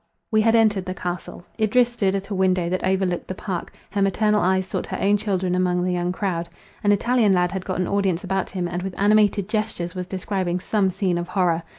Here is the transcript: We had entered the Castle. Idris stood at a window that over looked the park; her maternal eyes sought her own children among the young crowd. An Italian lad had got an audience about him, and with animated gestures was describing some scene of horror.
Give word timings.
We 0.31 0.41
had 0.41 0.55
entered 0.55 0.85
the 0.85 0.95
Castle. 0.95 1.45
Idris 1.59 1.91
stood 1.93 2.15
at 2.15 2.29
a 2.31 2.33
window 2.33 2.69
that 2.69 2.83
over 2.83 3.05
looked 3.05 3.27
the 3.27 3.35
park; 3.35 3.73
her 3.91 4.01
maternal 4.01 4.41
eyes 4.41 4.65
sought 4.65 4.87
her 4.87 4.97
own 4.99 5.15
children 5.17 5.53
among 5.53 5.83
the 5.83 5.91
young 5.91 6.11
crowd. 6.11 6.49
An 6.83 6.91
Italian 6.91 7.33
lad 7.33 7.51
had 7.51 7.63
got 7.65 7.79
an 7.79 7.87
audience 7.87 8.23
about 8.23 8.49
him, 8.49 8.67
and 8.67 8.81
with 8.81 8.99
animated 8.99 9.47
gestures 9.47 9.93
was 9.93 10.07
describing 10.07 10.59
some 10.59 10.89
scene 10.89 11.19
of 11.19 11.27
horror. 11.27 11.61